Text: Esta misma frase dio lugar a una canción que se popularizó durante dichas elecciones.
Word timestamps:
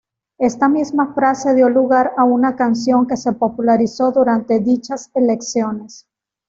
Esta 0.39 0.67
misma 0.67 1.13
frase 1.13 1.53
dio 1.53 1.69
lugar 1.69 2.13
a 2.17 2.23
una 2.23 2.55
canción 2.55 3.05
que 3.05 3.15
se 3.17 3.33
popularizó 3.33 4.11
durante 4.11 4.59
dichas 4.59 5.11
elecciones. 5.13 6.07